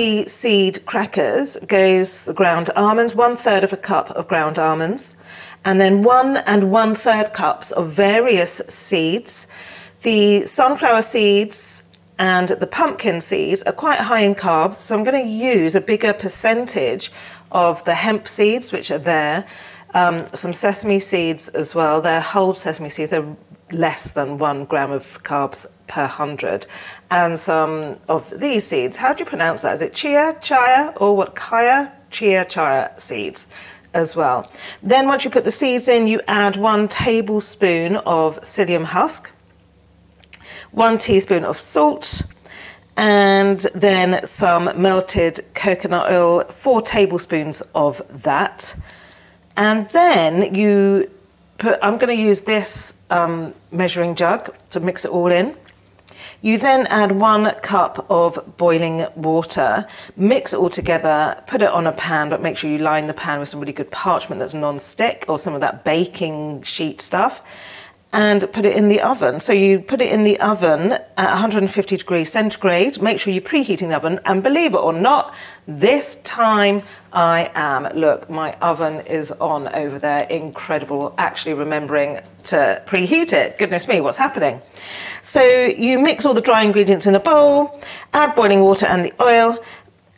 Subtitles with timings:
[0.00, 5.12] three seed crackers goes the ground almonds, one third of a cup of ground almonds,
[5.66, 9.46] and then one and one third cups of various seeds.
[10.00, 11.82] The sunflower seeds
[12.18, 15.82] and the pumpkin seeds are quite high in carbs, so I'm going to use a
[15.82, 17.12] bigger percentage
[17.52, 19.46] of the hemp seeds, which are there,
[19.92, 22.00] um, some sesame seeds as well.
[22.00, 23.36] They're whole sesame seeds, they're
[23.70, 26.66] less than one gram of carbs per hundred,
[27.10, 28.96] and some of these seeds.
[28.96, 29.74] How do you pronounce that?
[29.74, 31.34] Is it chia, chia, or what?
[31.34, 33.46] Kaya, chia, chia seeds
[33.92, 34.48] as well.
[34.82, 39.30] Then once you put the seeds in, you add one tablespoon of psyllium husk,
[40.70, 42.22] one teaspoon of salt,
[42.96, 48.76] and then some melted coconut oil, four tablespoons of that.
[49.56, 51.10] And then you
[51.58, 55.56] put, I'm going to use this um, measuring jug to mix it all in.
[56.42, 61.86] You then add one cup of boiling water, mix it all together, put it on
[61.86, 64.54] a pan, but make sure you line the pan with some really good parchment that's
[64.54, 67.42] non-stick or some of that baking sheet stuff
[68.12, 69.38] and put it in the oven.
[69.38, 73.00] So you put it in the oven at 150 degrees centigrade.
[73.00, 74.18] Make sure you're preheating the oven.
[74.24, 75.32] And believe it or not,
[75.68, 77.84] this time I am.
[77.94, 80.24] Look, my oven is on over there.
[80.24, 81.14] Incredible.
[81.18, 83.58] Actually remembering to preheat it.
[83.58, 84.60] Goodness me, what's happening?
[85.22, 87.80] So you mix all the dry ingredients in a bowl,
[88.12, 89.62] add boiling water and the oil,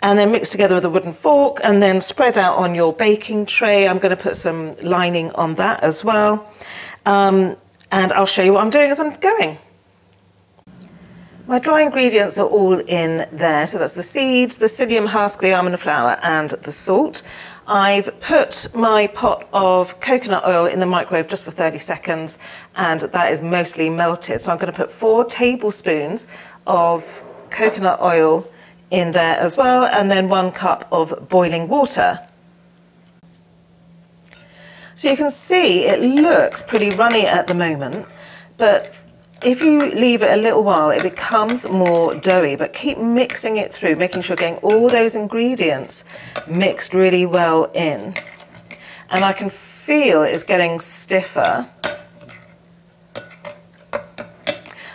[0.00, 3.44] and then mix together with a wooden fork and then spread out on your baking
[3.44, 3.86] tray.
[3.86, 6.50] I'm going to put some lining on that as well.
[7.04, 7.56] Um,
[7.92, 9.58] and I'll show you what I'm doing as I'm going.
[11.46, 13.66] My dry ingredients are all in there.
[13.66, 17.22] So that's the seeds, the psyllium husk, the almond flour, and the salt.
[17.66, 22.38] I've put my pot of coconut oil in the microwave just for 30 seconds,
[22.74, 24.40] and that is mostly melted.
[24.40, 26.26] So I'm going to put four tablespoons
[26.66, 28.48] of coconut oil
[28.90, 32.20] in there as well, and then one cup of boiling water.
[34.94, 38.06] So you can see it looks pretty runny at the moment,
[38.56, 38.94] but
[39.44, 43.72] if you leave it a little while, it becomes more doughy, but keep mixing it
[43.72, 46.04] through, making sure getting all those ingredients
[46.46, 48.14] mixed really well in.
[49.10, 51.68] And I can feel it's getting stiffer.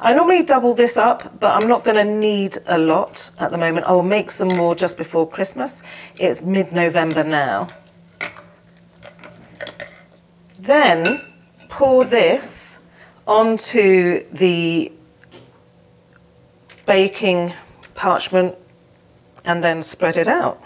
[0.00, 3.58] I normally double this up, but I'm not going to need a lot at the
[3.58, 3.86] moment.
[3.86, 5.80] I will make some more just before Christmas.
[6.18, 7.68] It's mid-November now.
[10.62, 11.20] Then
[11.68, 12.78] pour this
[13.26, 14.92] onto the
[16.86, 17.54] baking
[17.96, 18.54] parchment
[19.44, 20.62] and then spread it out.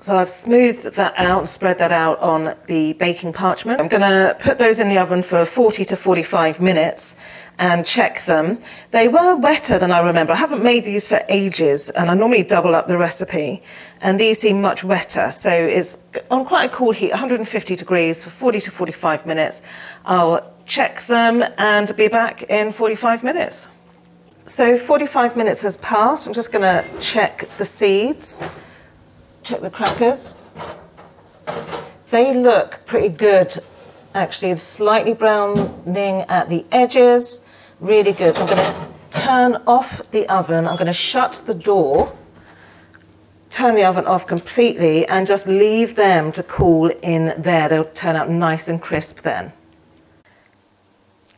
[0.00, 3.80] So I've smoothed that out, spread that out on the baking parchment.
[3.80, 7.16] I'm going to put those in the oven for 40 to 45 minutes
[7.58, 8.60] and check them.
[8.92, 10.34] They were wetter than I remember.
[10.34, 13.60] I haven't made these for ages and I normally double up the recipe
[14.00, 15.32] and these seem much wetter.
[15.32, 15.98] So it's
[16.30, 19.62] on quite a cool heat, 150 degrees for 40 to 45 minutes.
[20.04, 23.66] I'll check them and be back in 45 minutes.
[24.44, 26.28] So 45 minutes has passed.
[26.28, 28.44] I'm just going to check the seeds,
[29.42, 30.36] check the crackers.
[32.10, 33.58] They look pretty good
[34.14, 37.42] actually slightly browning at the edges
[37.80, 38.36] really good.
[38.36, 40.66] So I'm going to turn off the oven.
[40.66, 42.16] I'm going to shut the door,
[43.50, 47.68] turn the oven off completely, and just leave them to cool in there.
[47.68, 49.52] They'll turn out nice and crisp then.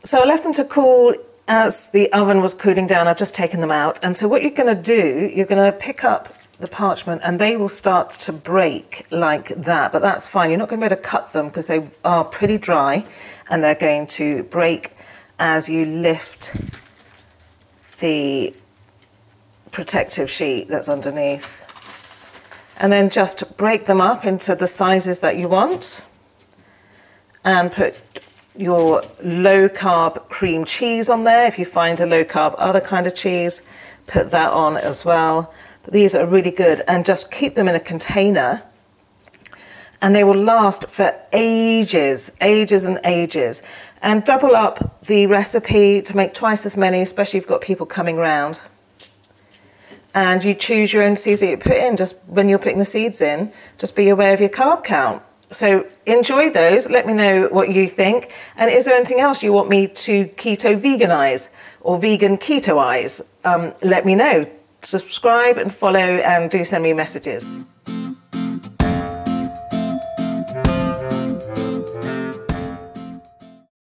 [0.03, 1.13] So I left them to cool
[1.47, 3.07] as the oven was cooling down.
[3.07, 3.99] I've just taken them out.
[4.01, 7.39] And so what you're going to do, you're going to pick up the parchment and
[7.39, 9.91] they will start to break like that.
[9.91, 10.49] But that's fine.
[10.49, 13.05] You're not going to be able to cut them because they are pretty dry
[13.49, 14.91] and they're going to break
[15.39, 16.55] as you lift
[17.99, 18.53] the
[19.71, 21.65] protective sheet that's underneath.
[22.77, 26.03] And then just break them up into the sizes that you want
[27.43, 27.95] and put
[28.55, 31.47] your low carb cream cheese on there.
[31.47, 33.61] If you find a low carb other kind of cheese,
[34.07, 35.53] put that on as well.
[35.87, 38.63] These are really good and just keep them in a container
[40.01, 43.61] and they will last for ages, ages and ages.
[44.01, 47.85] And double up the recipe to make twice as many, especially if you've got people
[47.85, 48.61] coming round.
[50.13, 51.97] And you choose your own seeds that you put in.
[51.97, 55.21] Just when you're putting the seeds in, just be aware of your carb count.
[55.51, 56.89] So enjoy those.
[56.89, 58.33] Let me know what you think.
[58.57, 61.49] And is there anything else you want me to keto veganize
[61.81, 63.21] or vegan ketoize?
[63.45, 64.49] Um, let me know.
[64.83, 67.55] Subscribe and follow and do send me messages.